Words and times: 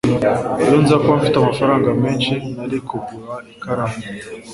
iyo 0.63 0.75
nza 0.81 0.95
kuba 1.01 1.19
mfite 1.19 1.35
amafaranga 1.39 1.89
menshi, 2.03 2.33
nari 2.55 2.77
kugura 2.87 3.33
ikaramu 3.53 3.99